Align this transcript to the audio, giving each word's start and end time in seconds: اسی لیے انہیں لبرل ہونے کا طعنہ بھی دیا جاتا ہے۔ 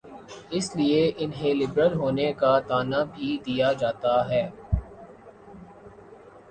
اسی 0.51 0.77
لیے 0.77 1.01
انہیں 1.17 1.53
لبرل 1.53 1.93
ہونے 1.93 2.31
کا 2.33 2.53
طعنہ 2.67 2.99
بھی 3.13 3.37
دیا 3.45 3.71
جاتا 3.73 4.13
ہے۔ 4.29 4.43